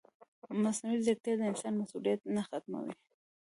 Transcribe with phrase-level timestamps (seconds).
[0.63, 2.93] مصنوعي ځیرکتیا د انسان مسؤلیت نه ختموي.